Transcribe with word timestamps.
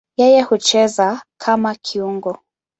Yeye 0.19 0.41
hucheza 0.47 1.07
kama 1.43 1.75
kiungo. 1.75 2.31